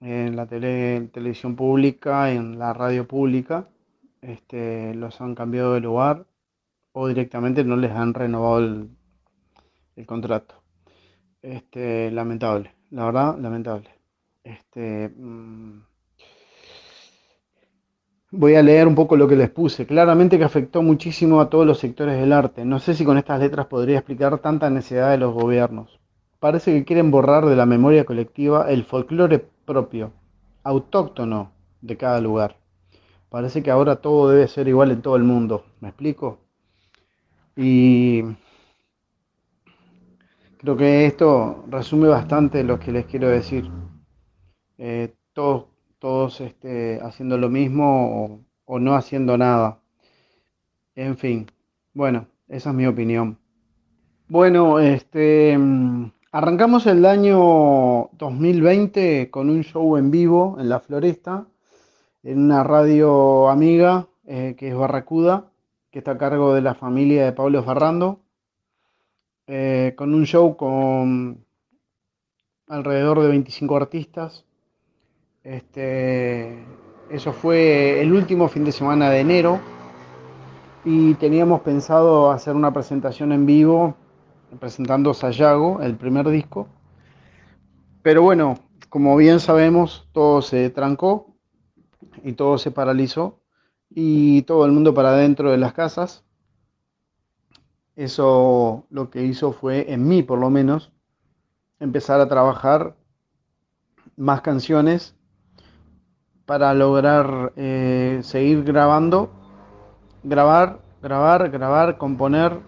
en 0.00 0.36
la 0.36 0.46
televisión 0.46 1.56
pública, 1.56 2.30
en 2.32 2.58
la 2.58 2.72
radio 2.72 3.06
pública, 3.06 3.68
los 4.94 5.20
han 5.20 5.34
cambiado 5.34 5.74
de 5.74 5.80
lugar 5.80 6.26
o 6.92 7.08
directamente 7.08 7.64
no 7.64 7.76
les 7.76 7.92
han 7.92 8.14
renovado 8.14 8.58
el, 8.58 8.90
el 9.96 10.06
contrato. 10.06 10.54
Este, 11.42 12.10
lamentable, 12.10 12.74
la 12.90 13.06
verdad, 13.06 13.38
lamentable. 13.38 13.88
Este, 14.44 15.08
mm, 15.08 15.80
voy 18.30 18.54
a 18.54 18.62
leer 18.62 18.86
un 18.86 18.94
poco 18.94 19.16
lo 19.16 19.26
que 19.26 19.36
les 19.36 19.50
puse. 19.50 19.86
Claramente 19.86 20.38
que 20.38 20.44
afectó 20.44 20.82
muchísimo 20.82 21.40
a 21.40 21.50
todos 21.50 21.66
los 21.66 21.78
sectores 21.78 22.18
del 22.18 22.32
arte. 22.32 22.64
No 22.64 22.78
sé 22.78 22.94
si 22.94 23.04
con 23.04 23.18
estas 23.18 23.40
letras 23.40 23.66
podría 23.66 23.98
explicar 23.98 24.38
tanta 24.38 24.70
necesidad 24.70 25.10
de 25.10 25.18
los 25.18 25.34
gobiernos. 25.34 25.98
Parece 26.38 26.72
que 26.72 26.84
quieren 26.84 27.10
borrar 27.10 27.46
de 27.46 27.56
la 27.56 27.66
memoria 27.66 28.04
colectiva 28.04 28.70
el 28.70 28.84
folclore 28.84 29.38
propio, 29.64 30.12
autóctono 30.62 31.52
de 31.80 31.96
cada 31.96 32.20
lugar. 32.20 32.56
Parece 33.30 33.62
que 33.62 33.70
ahora 33.70 33.96
todo 33.96 34.30
debe 34.30 34.46
ser 34.48 34.68
igual 34.68 34.90
en 34.90 35.02
todo 35.02 35.16
el 35.16 35.24
mundo. 35.24 35.64
¿Me 35.80 35.88
explico? 35.88 36.38
Y 37.56 38.22
creo 40.66 40.76
que 40.76 41.06
esto 41.06 41.64
resume 41.68 42.08
bastante 42.08 42.64
lo 42.64 42.80
que 42.80 42.90
les 42.90 43.06
quiero 43.06 43.28
decir. 43.28 43.70
Eh, 44.78 45.14
todos 45.32 45.66
todos 46.00 46.40
este, 46.40 47.00
haciendo 47.02 47.38
lo 47.38 47.48
mismo 47.48 48.44
o, 48.64 48.78
no 48.80 48.96
haciendo 48.96 49.38
nada. 49.38 49.78
En 50.96 51.16
fin, 51.16 51.46
bueno, 51.94 52.26
esa 52.48 52.70
es 52.70 52.76
mi 52.76 52.84
opinión. 52.84 53.38
Bueno, 54.28 54.80
este, 54.80 55.56
arrancamos 56.32 56.86
el 56.88 57.06
año 57.06 58.10
2020 58.18 59.30
con 59.30 59.48
un 59.48 59.62
show 59.62 59.96
en 59.96 60.10
vivo 60.10 60.56
en 60.58 60.68
la 60.68 60.80
Floresta, 60.80 61.46
en 62.24 62.40
una 62.40 62.64
radio 62.64 63.48
amiga 63.48 64.08
eh, 64.26 64.56
que 64.58 64.70
es 64.70 64.74
Barracuda, 64.74 65.44
que 65.92 66.00
está 66.00 66.12
a 66.12 66.18
cargo 66.18 66.54
de 66.54 66.62
la 66.62 66.74
familia 66.74 67.24
de 67.24 67.32
Pablo 67.32 67.62
Ferrando, 67.62 68.25
eh, 69.46 69.94
con 69.96 70.14
un 70.14 70.24
show 70.24 70.56
con 70.56 71.44
alrededor 72.68 73.20
de 73.20 73.28
25 73.28 73.76
artistas, 73.76 74.44
este, 75.44 76.64
eso 77.10 77.32
fue 77.32 78.00
el 78.00 78.12
último 78.12 78.48
fin 78.48 78.64
de 78.64 78.72
semana 78.72 79.10
de 79.10 79.20
enero 79.20 79.60
y 80.84 81.14
teníamos 81.14 81.60
pensado 81.60 82.30
hacer 82.30 82.56
una 82.56 82.72
presentación 82.72 83.32
en 83.32 83.46
vivo 83.46 83.96
presentando 84.58 85.14
Sayago, 85.14 85.80
el 85.82 85.96
primer 85.96 86.28
disco. 86.28 86.68
Pero 88.02 88.22
bueno, 88.22 88.58
como 88.88 89.16
bien 89.16 89.40
sabemos, 89.40 90.08
todo 90.12 90.42
se 90.42 90.70
trancó 90.70 91.36
y 92.24 92.32
todo 92.32 92.58
se 92.58 92.70
paralizó 92.70 93.40
y 93.90 94.42
todo 94.42 94.66
el 94.66 94.72
mundo 94.72 94.94
para 94.94 95.10
adentro 95.10 95.50
de 95.50 95.58
las 95.58 95.72
casas. 95.72 96.24
Eso 97.96 98.86
lo 98.90 99.10
que 99.10 99.24
hizo 99.24 99.52
fue, 99.52 99.92
en 99.92 100.06
mí 100.06 100.22
por 100.22 100.38
lo 100.38 100.50
menos, 100.50 100.92
empezar 101.80 102.20
a 102.20 102.28
trabajar 102.28 102.94
más 104.16 104.42
canciones 104.42 105.16
para 106.44 106.74
lograr 106.74 107.52
eh, 107.56 108.20
seguir 108.22 108.62
grabando, 108.62 109.30
grabar, 110.22 110.80
grabar, 111.02 111.50
grabar, 111.50 111.98
componer 111.98 112.60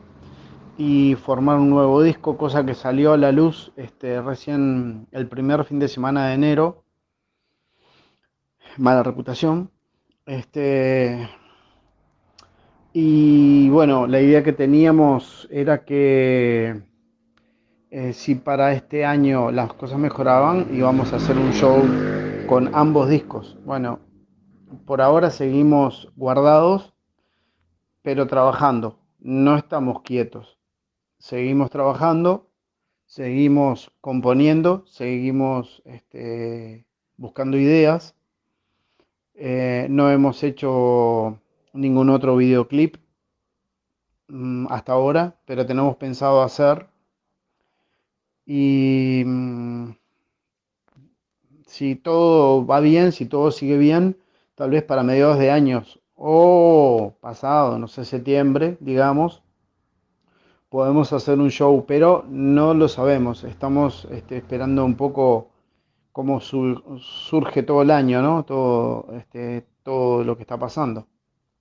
y 0.78 1.14
formar 1.16 1.58
un 1.58 1.70
nuevo 1.70 2.02
disco, 2.02 2.36
cosa 2.36 2.64
que 2.64 2.74
salió 2.74 3.12
a 3.12 3.16
la 3.18 3.32
luz 3.32 3.72
este, 3.76 4.22
recién 4.22 5.08
el 5.12 5.28
primer 5.28 5.64
fin 5.64 5.78
de 5.78 5.88
semana 5.88 6.28
de 6.28 6.34
enero. 6.34 6.84
Mala 8.76 9.02
reputación. 9.02 9.70
Este, 10.24 11.28
y 12.92 13.68
bueno, 13.70 14.06
la 14.06 14.20
idea 14.20 14.42
que 14.42 14.52
teníamos 14.52 15.46
era 15.50 15.84
que 15.84 16.82
eh, 17.90 18.12
si 18.12 18.34
para 18.34 18.72
este 18.72 19.04
año 19.04 19.50
las 19.50 19.72
cosas 19.72 19.98
mejoraban, 19.98 20.68
íbamos 20.74 21.12
a 21.12 21.16
hacer 21.16 21.36
un 21.38 21.52
show 21.52 21.82
con 22.46 22.74
ambos 22.74 23.08
discos. 23.08 23.56
Bueno, 23.64 24.00
por 24.84 25.00
ahora 25.00 25.30
seguimos 25.30 26.12
guardados, 26.16 26.94
pero 28.02 28.26
trabajando. 28.26 28.98
No 29.20 29.56
estamos 29.56 30.02
quietos. 30.02 30.58
Seguimos 31.18 31.70
trabajando, 31.70 32.50
seguimos 33.06 33.90
componiendo, 34.00 34.84
seguimos 34.86 35.82
este, 35.84 36.86
buscando 37.16 37.56
ideas. 37.56 38.14
Eh, 39.34 39.86
no 39.90 40.10
hemos 40.10 40.42
hecho 40.42 41.40
ningún 41.72 42.10
otro 42.10 42.36
videoclip 42.36 42.96
mm, 44.28 44.66
hasta 44.70 44.92
ahora, 44.92 45.36
pero 45.44 45.66
tenemos 45.66 45.96
pensado 45.96 46.42
hacer. 46.42 46.88
Y 48.46 49.22
mm, 49.26 49.90
si 51.66 51.96
todo 51.96 52.66
va 52.66 52.80
bien, 52.80 53.12
si 53.12 53.26
todo 53.26 53.50
sigue 53.50 53.78
bien, 53.78 54.16
tal 54.54 54.70
vez 54.70 54.82
para 54.82 55.02
mediados 55.02 55.38
de 55.38 55.50
años 55.50 56.00
o 56.14 57.14
pasado, 57.20 57.78
no 57.78 57.88
sé, 57.88 58.04
septiembre, 58.04 58.76
digamos, 58.80 59.42
podemos 60.68 61.12
hacer 61.12 61.38
un 61.38 61.50
show, 61.50 61.84
pero 61.86 62.24
no 62.28 62.74
lo 62.74 62.88
sabemos. 62.88 63.44
Estamos 63.44 64.06
este, 64.10 64.38
esperando 64.38 64.84
un 64.84 64.96
poco 64.96 65.50
cómo 66.12 66.40
surge 66.40 67.62
todo 67.62 67.82
el 67.82 67.90
año, 67.90 68.22
¿no? 68.22 68.44
Todo, 68.44 69.06
este, 69.16 69.66
todo 69.82 70.24
lo 70.24 70.36
que 70.36 70.42
está 70.42 70.58
pasando. 70.58 71.06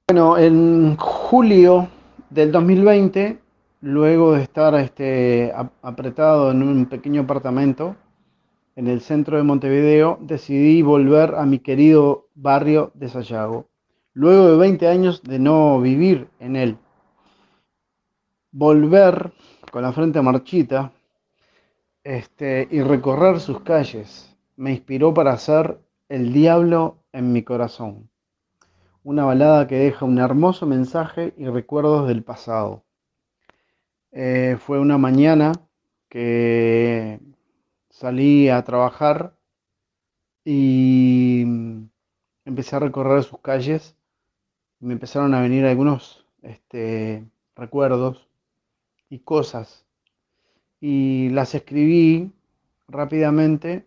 Bueno, 0.10 0.38
en 0.38 0.96
julio 0.96 1.90
del 2.30 2.54
2020, 2.54 3.42
luego 3.82 4.32
de 4.36 4.42
estar 4.42 4.74
este, 4.76 5.52
apretado 5.82 6.50
en 6.52 6.64
un 6.64 6.86
pequeño 6.86 7.24
apartamento, 7.24 7.98
en 8.78 8.88
el 8.88 9.02
centro 9.02 9.36
de 9.36 9.44
Montevideo, 9.44 10.18
decidí 10.22 10.82
volver 10.82 11.36
a 11.36 11.46
mi 11.46 11.60
querido 11.60 12.30
barrio 12.36 12.94
de 12.94 13.10
Sayago, 13.10 13.68
luego 14.14 14.50
de 14.50 14.56
20 14.56 14.88
años 14.88 15.22
de 15.24 15.40
no 15.40 15.82
vivir 15.82 16.30
en 16.40 16.56
él. 16.56 16.78
Volver 18.54 19.34
con 19.74 19.82
la 19.82 19.92
frente 19.92 20.22
marchita 20.22 20.94
este, 22.06 22.66
y 22.72 22.82
recorrer 22.82 23.42
sus 23.42 23.60
calles 23.60 24.34
me 24.56 24.72
inspiró 24.72 25.14
para 25.14 25.34
hacer 25.34 25.82
El 26.08 26.32
Diablo 26.32 27.04
en 27.12 27.34
mi 27.34 27.44
corazón, 27.44 28.10
una 29.08 29.24
balada 29.24 29.68
que 29.68 29.76
deja 29.76 30.04
un 30.04 30.20
hermoso 30.20 30.66
mensaje 30.66 31.34
y 31.38 31.46
recuerdos 31.48 32.10
del 32.10 32.24
pasado. 32.24 32.84
Eh, 34.12 34.58
fue 34.60 34.82
una 34.82 34.98
mañana 34.98 35.54
que 36.10 37.22
salí 37.90 38.50
a 38.50 38.62
trabajar 38.66 39.34
y 40.44 41.46
empecé 42.44 42.76
a 42.76 42.80
recorrer 42.80 43.24
sus 43.24 43.40
calles. 43.40 43.96
Me 44.82 44.92
empezaron 44.92 45.34
a 45.34 45.40
venir 45.40 45.66
algunos 45.66 46.26
este, 46.42 47.26
recuerdos 47.56 48.28
y 49.10 49.20
cosas. 49.20 49.86
Y 50.82 51.30
las 51.30 51.56
escribí 51.56 52.34
rápidamente 52.90 53.86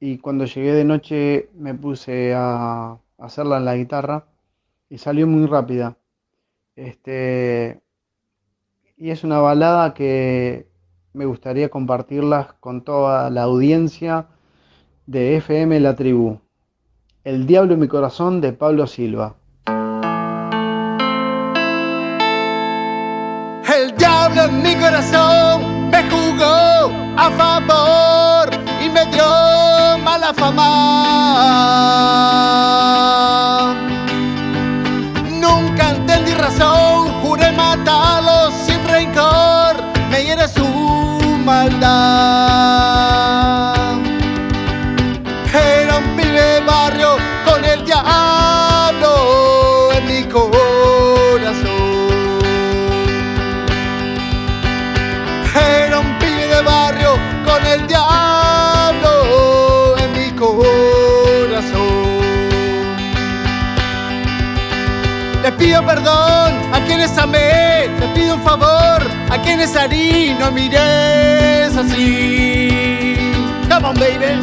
y 0.00 0.16
cuando 0.16 0.46
llegué 0.46 0.72
de 0.72 0.84
noche 0.84 1.50
me 1.52 1.74
puse 1.74 2.32
a 2.34 2.98
hacerla 3.18 3.58
en 3.58 3.64
la 3.64 3.76
guitarra 3.76 4.26
y 4.88 4.98
salió 4.98 5.26
muy 5.26 5.46
rápida. 5.46 5.96
Este, 6.74 7.82
y 8.96 9.10
es 9.10 9.24
una 9.24 9.38
balada 9.38 9.94
que 9.94 10.68
me 11.12 11.24
gustaría 11.24 11.70
compartirlas 11.70 12.52
con 12.60 12.82
toda 12.82 13.30
la 13.30 13.44
audiencia 13.44 14.26
de 15.06 15.36
FM 15.36 15.80
La 15.80 15.96
Tribu. 15.96 16.40
El 17.24 17.46
Diablo 17.46 17.74
en 17.74 17.80
mi 17.80 17.88
corazón 17.88 18.40
de 18.40 18.52
Pablo 18.52 18.86
Silva. 18.86 19.36
El 23.76 23.96
diablo 23.96 24.44
en 24.44 24.62
mi 24.62 24.74
corazón 24.76 25.90
me 25.90 26.02
jugó 26.10 26.90
a 27.16 27.30
favor 27.36 28.50
y 28.84 28.88
me 28.88 29.04
dio 29.06 29.24
mala 30.04 30.32
fama. 30.34 32.35
Era 45.54 45.96
un 45.96 46.16
pibe 46.16 46.60
barrio 46.66 47.16
con 47.46 47.64
el 47.64 47.82
diablo 47.82 49.08
en 49.96 50.06
mi 50.06 50.24
corazón. 50.24 51.64
Era 55.56 55.98
un 55.98 56.18
pibe 56.18 56.46
de 56.46 56.60
barrio 56.60 57.12
con 57.46 57.66
el 57.66 57.86
diablo 57.86 59.14
en 59.96 60.12
mi 60.12 60.30
corazón. 60.32 61.86
Les 65.42 65.52
pido 65.52 65.82
perdón 65.86 66.52
a 66.74 66.80
quienes 66.86 67.16
amé, 67.16 67.88
les 67.98 68.10
pido 68.10 68.34
un 68.34 68.42
favor 68.42 68.65
a 69.46 69.48
quienes 69.48 69.76
harí, 69.76 70.34
no 70.40 70.50
mires 70.50 71.76
así. 71.76 73.16
Come 73.68 73.86
on, 73.86 73.94
baby. 73.94 74.40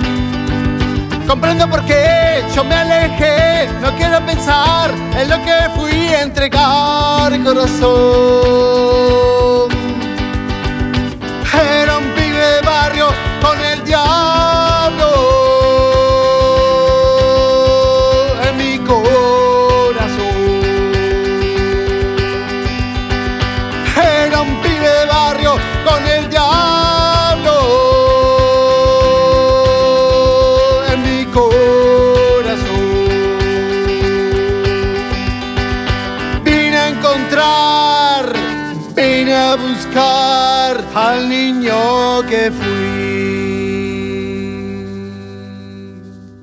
Comprendo 1.27 1.69
por 1.69 1.83
qué 1.85 2.43
yo 2.55 2.63
me 2.63 2.75
alejé, 2.75 3.67
no 3.81 3.93
quiero 3.97 4.25
pensar 4.25 4.91
en 5.19 5.29
lo 5.29 5.37
que 5.43 5.69
fui 5.75 6.07
a 6.07 6.21
entregar 6.21 7.43
corazón. 7.43 7.83
Era 11.81 11.97
un 11.97 12.05
pibe 12.15 12.37
de 12.37 12.61
barrio 12.61 13.07
con 13.41 13.59
el 13.59 13.83
diablo 13.83 14.32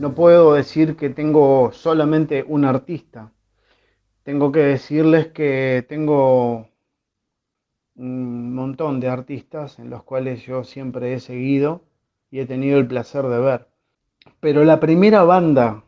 No 0.01 0.15
puedo 0.15 0.55
decir 0.55 0.97
que 0.97 1.11
tengo 1.11 1.73
solamente 1.73 2.43
un 2.49 2.65
artista. 2.65 3.33
Tengo 4.23 4.51
que 4.51 4.61
decirles 4.61 5.27
que 5.27 5.85
tengo 5.87 6.71
un 7.97 8.55
montón 8.55 8.99
de 8.99 9.09
artistas 9.09 9.79
en 9.79 9.91
los 9.91 10.03
cuales 10.03 10.43
yo 10.47 10.65
siempre 10.65 11.13
he 11.13 11.21
seguido 11.21 11.83
y 12.31 12.41
he 12.41 12.47
tenido 12.47 12.79
el 12.79 12.87
placer 12.87 13.27
de 13.27 13.41
ver. 13.41 13.69
Pero 14.41 14.65
la 14.65 14.81
primera 14.81 15.23
banda, 15.23 15.85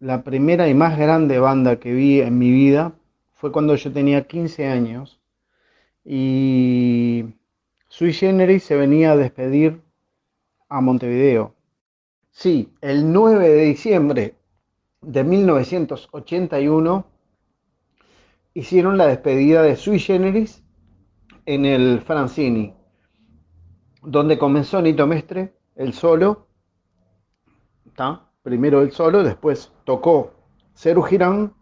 la 0.00 0.24
primera 0.24 0.66
y 0.66 0.72
más 0.72 0.96
grande 0.96 1.38
banda 1.38 1.78
que 1.78 1.92
vi 1.92 2.22
en 2.22 2.38
mi 2.38 2.50
vida 2.50 2.94
fue 3.34 3.52
cuando 3.52 3.74
yo 3.76 3.92
tenía 3.92 4.26
15 4.26 4.68
años 4.68 5.20
y 6.02 7.26
Sui 7.88 8.14
Generis 8.14 8.62
se 8.64 8.74
venía 8.74 9.12
a 9.12 9.16
despedir 9.16 9.82
a 10.70 10.80
Montevideo. 10.80 11.57
Sí, 12.40 12.72
el 12.82 13.12
9 13.12 13.48
de 13.48 13.64
diciembre 13.64 14.36
de 15.00 15.24
1981 15.24 17.04
hicieron 18.54 18.96
la 18.96 19.08
despedida 19.08 19.62
de 19.62 19.74
Sui 19.74 19.98
Generis 19.98 20.62
en 21.46 21.64
el 21.64 22.00
Francini, 22.00 22.76
donde 24.02 24.38
comenzó 24.38 24.80
Nito 24.80 25.04
Mestre, 25.08 25.56
el 25.74 25.92
solo, 25.94 26.46
¿tá? 27.96 28.30
primero 28.44 28.82
el 28.82 28.92
solo, 28.92 29.24
después 29.24 29.72
tocó 29.82 30.34
Ceru 30.76 31.02
Girán, 31.02 31.54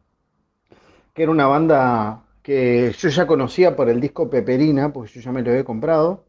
que 1.15 1.23
era 1.23 1.33
una 1.33 1.47
banda 1.47 2.27
que 2.43 2.93
yo 2.99 3.09
ya 3.09 3.27
conocía 3.27 3.75
por 3.75 3.89
el 3.89 3.99
disco 3.99 4.29
Peperina, 4.29 4.93
porque 4.93 5.11
yo 5.11 5.21
ya 5.23 5.33
me 5.33 5.41
lo 5.41 5.53
había 5.53 5.65
comprado, 5.65 6.26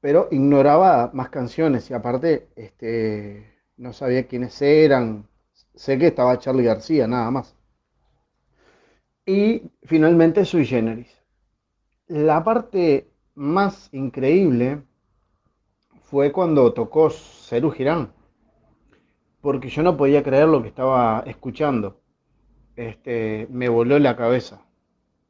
pero 0.00 0.28
ignoraba 0.30 1.10
más 1.12 1.30
canciones 1.30 1.90
y 1.90 1.94
aparte 1.94 2.48
este, 2.56 3.58
no 3.76 3.92
sabía 3.92 4.26
quiénes 4.26 4.60
eran, 4.62 5.28
sé 5.74 5.98
que 5.98 6.08
estaba 6.08 6.38
Charlie 6.38 6.64
García, 6.64 7.06
nada 7.06 7.30
más. 7.30 7.56
Y 9.26 9.70
finalmente 9.82 10.44
Sui 10.44 10.64
Generis. 10.64 11.14
La 12.06 12.42
parte 12.42 13.10
más 13.34 13.88
increíble 13.92 14.82
fue 16.02 16.32
cuando 16.32 16.72
tocó 16.72 17.10
Cerú 17.10 17.70
Girán, 17.70 18.12
porque 19.42 19.68
yo 19.68 19.82
no 19.82 19.96
podía 19.96 20.22
creer 20.22 20.48
lo 20.48 20.62
que 20.62 20.68
estaba 20.68 21.22
escuchando. 21.26 22.00
Este, 22.76 23.46
me 23.50 23.68
voló 23.68 23.98
la 23.98 24.16
cabeza, 24.16 24.64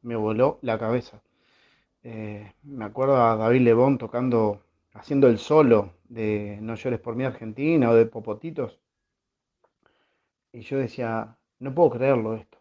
me 0.03 0.15
voló 0.15 0.59
la 0.63 0.79
cabeza. 0.79 1.23
Eh, 2.11 2.55
me 2.63 2.87
acuerdo 2.87 3.23
a 3.23 3.37
David 3.37 3.61
Lebón 3.61 3.99
tocando, 3.99 4.63
haciendo 4.95 5.29
el 5.29 5.37
solo 5.39 5.93
de 6.09 6.59
No 6.63 6.75
llores 6.75 7.01
por 7.01 7.15
mí 7.15 7.25
Argentina 7.25 7.91
o 7.91 7.95
de 7.95 8.07
Popotitos. 8.07 8.81
Y 10.53 10.61
yo 10.63 10.79
decía, 10.79 11.37
no 11.59 11.75
puedo 11.75 11.91
creerlo 11.91 12.35
esto. 12.35 12.59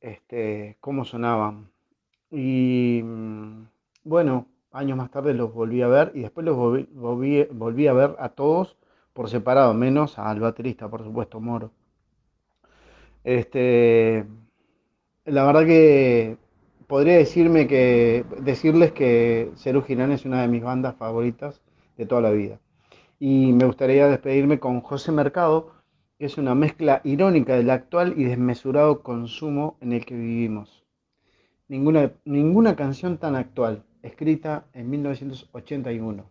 Este, 0.00 0.76
cómo 0.80 1.04
sonaban. 1.04 1.70
Y 2.30 3.02
mm, 3.04 3.68
bueno, 4.04 4.48
años 4.72 4.96
más 4.98 5.12
tarde 5.12 5.32
los 5.34 5.54
volví 5.54 5.82
a 5.82 5.88
ver 5.88 6.10
y 6.14 6.22
después 6.22 6.44
los 6.44 6.56
volví, 6.56 7.44
volví, 7.52 7.86
a 7.86 7.92
ver 7.92 8.16
a 8.18 8.30
todos 8.30 8.76
por 9.12 9.30
separado, 9.30 9.74
menos 9.74 10.18
al 10.18 10.40
baterista, 10.40 10.88
por 10.88 11.04
supuesto, 11.04 11.40
Moro. 11.40 11.70
Este, 13.22 14.26
la 15.24 15.44
verdad 15.44 15.66
que 15.66 16.38
podría 16.86 17.16
decirme 17.16 17.66
que, 17.66 18.24
decirles 18.40 18.92
que 18.92 19.50
Cerú 19.56 19.82
Girán 19.82 20.12
es 20.12 20.24
una 20.24 20.42
de 20.42 20.48
mis 20.48 20.62
bandas 20.62 20.96
favoritas 20.96 21.60
de 21.96 22.06
toda 22.06 22.20
la 22.20 22.30
vida. 22.30 22.60
Y 23.18 23.52
me 23.52 23.66
gustaría 23.66 24.08
despedirme 24.08 24.58
con 24.60 24.80
José 24.80 25.12
Mercado, 25.12 25.72
que 26.18 26.26
es 26.26 26.38
una 26.38 26.54
mezcla 26.54 27.00
irónica 27.04 27.54
del 27.54 27.70
actual 27.70 28.14
y 28.16 28.24
desmesurado 28.24 29.02
consumo 29.02 29.76
en 29.80 29.92
el 29.92 30.04
que 30.04 30.14
vivimos. 30.14 30.84
Ninguna, 31.68 32.12
ninguna 32.24 32.76
canción 32.76 33.18
tan 33.18 33.34
actual, 33.34 33.84
escrita 34.02 34.66
en 34.72 34.90
1981. 34.90 36.24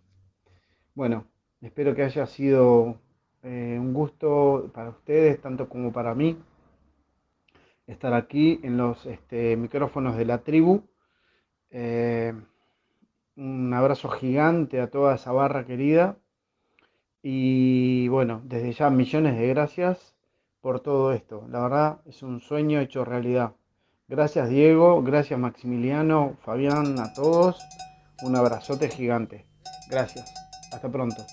Bueno, 0.94 1.26
espero 1.62 1.94
que 1.94 2.04
haya 2.04 2.26
sido 2.26 2.98
eh, 3.44 3.78
un 3.80 3.94
gusto 3.94 4.72
para 4.74 4.89
ustedes, 4.89 5.41
tanto 5.41 5.68
como 5.68 5.91
para 5.91 6.15
mí, 6.15 6.38
estar 7.88 8.13
aquí 8.13 8.60
en 8.63 8.78
los 8.78 9.06
este, 9.06 9.56
micrófonos 9.58 10.17
de 10.17 10.26
la 10.26 10.39
tribu. 10.39 10.84
Eh, 11.69 12.34
un 13.36 13.74
abrazo 13.74 14.10
gigante 14.10 14.80
a 14.80 14.89
toda 14.89 15.15
esa 15.15 15.32
barra 15.32 15.65
querida. 15.65 16.17
Y 17.21 18.08
bueno, 18.10 18.41
desde 18.45 18.71
ya 18.71 18.89
millones 18.89 19.38
de 19.38 19.48
gracias 19.48 20.15
por 20.62 20.80
todo 20.80 21.12
esto. 21.12 21.45
La 21.50 21.62
verdad 21.62 22.02
es 22.06 22.24
un 22.24 22.39
sueño 22.39 22.80
hecho 22.80 23.04
realidad. 23.04 23.54
Gracias 24.08 24.50
Diego, 24.50 25.02
gracias 25.02 25.39
Maximiliano, 25.39 26.38
Fabián, 26.43 27.00
a 27.00 27.13
todos. 27.13 27.60
Un 28.24 28.36
abrazote 28.36 28.89
gigante. 28.89 29.45
Gracias. 29.89 30.32
Hasta 30.71 30.91
pronto. 30.91 31.24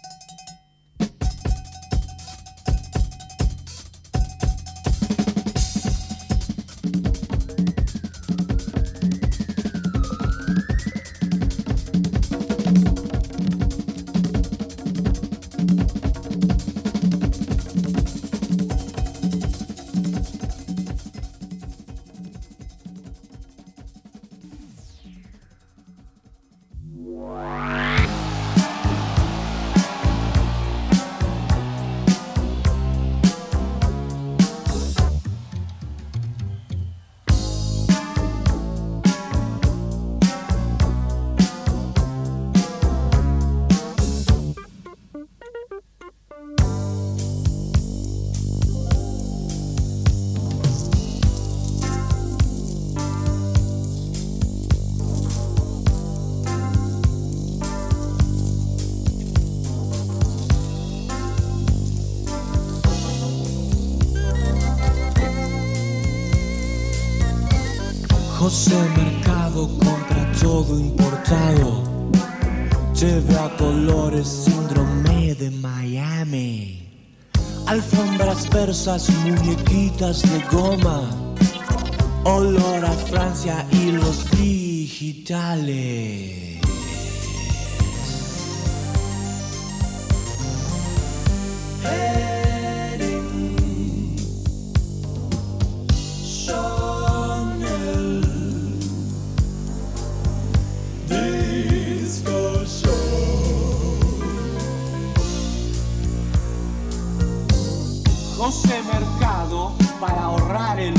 José 68.53 68.77
Mercado 68.95 69.67
compra 69.79 70.31
todo 70.39 70.79
importado. 70.79 71.83
Lleve 72.95 73.39
a 73.39 73.49
colores 73.57 74.29
síndrome 74.29 75.35
de 75.35 75.51
Miami. 75.51 76.87
Alfombras 77.67 78.47
persas, 78.49 79.09
muñequitas 79.25 80.21
de 80.21 80.39
goma. 80.53 81.09
Olor 82.25 82.85
a 82.85 82.93
Francia 82.93 83.67
y 83.71 83.93
los 83.93 84.31
digitales. 84.33 85.73
José 91.83 92.22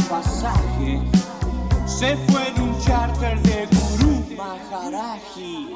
pasaje, 0.10 1.02
se 1.86 2.16
fue 2.28 2.48
en 2.50 2.62
un 2.62 2.80
charter 2.82 3.42
de 3.42 3.68
Gurú 3.68 4.26
Maharaji. 4.38 5.76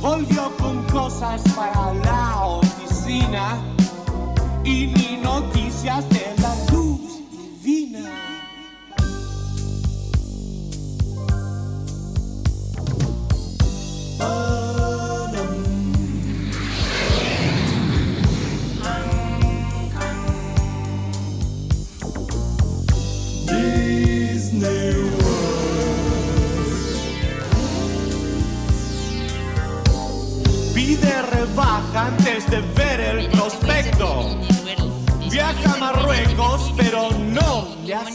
Volvió 0.00 0.50
con 0.56 0.82
cosas 0.84 1.42
para 1.54 1.94
la 1.94 2.44
oficina 2.44 3.58
y 4.64 4.86
ni 4.86 5.20
noticias 5.22 6.08
de 6.10 6.41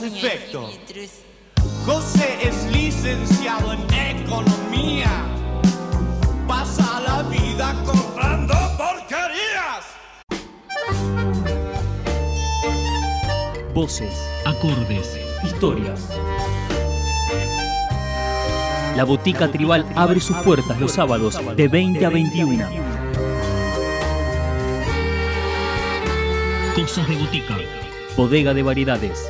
efecto. 0.08 0.70
José 1.86 2.38
es 2.42 2.64
licenciado 2.72 3.74
en 3.74 3.82
economía. 4.24 5.10
Pasa 6.48 7.02
la 7.02 7.24
vida 7.24 7.76
comprando 7.86 8.54
porquerías. 8.78 9.86
Voces, 13.74 14.14
acordes, 14.46 15.20
historias. 15.44 16.10
La 18.96 19.04
Botica 19.04 19.52
Tribal 19.52 19.86
abre 19.96 20.20
sus 20.20 20.36
puertas 20.38 20.80
los 20.80 20.94
sábados 20.94 21.40
de 21.56 21.68
20 21.68 22.06
a 22.06 22.10
21. 22.10 22.66
Cosas 26.76 27.08
de 27.08 27.16
Botica. 27.16 27.58
Bodega 28.16 28.56
de 28.56 28.64
variedades. 28.64 29.30